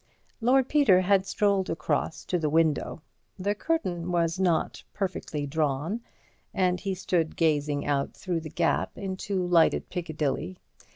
Lord 0.41 0.67
Peter 0.67 1.01
had 1.01 1.27
strolled 1.27 1.69
across 1.69 2.25
to 2.25 2.39
the 2.39 2.49
window. 2.49 3.03
The 3.37 3.53
curtain 3.53 4.11
was 4.11 4.39
not 4.39 4.83
perfectly 4.95 5.45
drawn, 5.45 6.01
and 6.55 6.79
he 6.79 6.95
stood 6.95 7.35
gazing 7.35 7.85
out 7.85 8.15
through 8.15 8.39
the 8.39 8.49
gap 8.49 8.97
into 8.97 9.45
lighted 9.45 9.91
Piccadilly. 9.91 10.57